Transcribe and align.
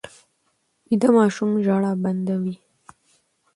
ویده 0.87 1.09
ماشوم 1.17 1.51
ژړا 1.65 1.91
بنده 2.03 2.35
وي 2.43 2.55